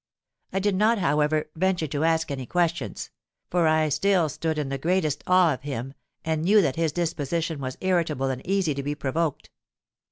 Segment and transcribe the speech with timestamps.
[0.51, 3.11] I did not, however, venture to ask any questions;
[3.51, 5.93] for I still stood in the greatest awe of him,
[6.25, 9.51] and knew that his disposition was irritable and easy to be provoked.